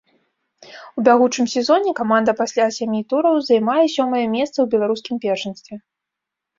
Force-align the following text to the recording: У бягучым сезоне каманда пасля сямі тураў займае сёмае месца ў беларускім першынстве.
У 0.99 1.03
бягучым 1.07 1.45
сезоне 1.55 1.91
каманда 2.01 2.31
пасля 2.41 2.65
сямі 2.79 3.05
тураў 3.13 3.35
займае 3.53 3.79
сёмае 3.95 4.25
месца 4.37 4.57
ў 4.61 4.67
беларускім 4.77 5.15
першынстве. 5.31 5.75